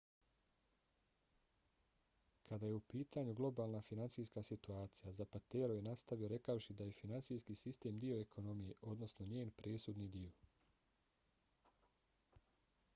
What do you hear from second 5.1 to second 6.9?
zapatero je nastavio rekavši da